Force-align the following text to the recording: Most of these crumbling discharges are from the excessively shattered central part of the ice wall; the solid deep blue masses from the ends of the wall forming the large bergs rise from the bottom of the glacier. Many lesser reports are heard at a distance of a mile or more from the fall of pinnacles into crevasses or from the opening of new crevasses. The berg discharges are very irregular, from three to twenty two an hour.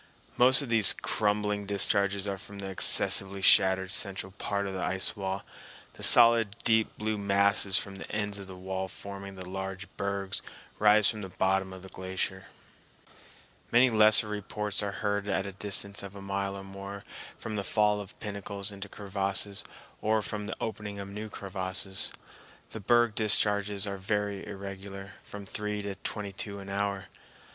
Most 0.35 0.63
of 0.63 0.69
these 0.69 0.93
crumbling 0.99 1.67
discharges 1.67 2.27
are 2.27 2.39
from 2.39 2.57
the 2.57 2.71
excessively 2.71 3.43
shattered 3.43 3.91
central 3.91 4.31
part 4.31 4.65
of 4.65 4.73
the 4.73 4.83
ice 4.83 5.15
wall; 5.15 5.43
the 5.93 6.01
solid 6.01 6.55
deep 6.63 6.97
blue 6.97 7.19
masses 7.19 7.77
from 7.77 7.97
the 7.97 8.11
ends 8.11 8.39
of 8.39 8.47
the 8.47 8.55
wall 8.55 8.87
forming 8.87 9.35
the 9.35 9.47
large 9.47 9.85
bergs 9.97 10.41
rise 10.79 11.07
from 11.07 11.21
the 11.21 11.29
bottom 11.29 11.71
of 11.71 11.83
the 11.83 11.87
glacier. 11.87 12.45
Many 13.71 13.91
lesser 13.91 14.27
reports 14.27 14.81
are 14.81 14.91
heard 15.05 15.27
at 15.27 15.45
a 15.45 15.51
distance 15.51 16.01
of 16.01 16.15
a 16.15 16.19
mile 16.23 16.55
or 16.55 16.63
more 16.63 17.03
from 17.37 17.55
the 17.55 17.63
fall 17.63 17.99
of 18.01 18.19
pinnacles 18.19 18.71
into 18.71 18.89
crevasses 18.89 19.63
or 20.01 20.23
from 20.23 20.47
the 20.47 20.57
opening 20.59 20.97
of 20.97 21.09
new 21.09 21.29
crevasses. 21.29 22.11
The 22.71 22.79
berg 22.79 23.13
discharges 23.13 23.85
are 23.85 23.97
very 23.97 24.47
irregular, 24.47 25.11
from 25.21 25.45
three 25.45 25.83
to 25.83 25.93
twenty 25.93 26.31
two 26.31 26.57
an 26.57 26.69
hour. 26.69 27.05